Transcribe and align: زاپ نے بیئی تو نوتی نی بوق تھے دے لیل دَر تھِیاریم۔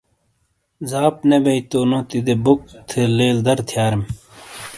زاپ 0.89 1.15
نے 1.29 1.37
بیئی 1.43 1.61
تو 1.69 1.79
نوتی 1.89 2.19
نی 2.25 2.35
بوق 2.43 2.59
تھے 2.89 2.99
دے 3.01 3.13
لیل 3.17 3.37
دَر 3.45 3.59
تھِیاریم۔ 3.67 4.03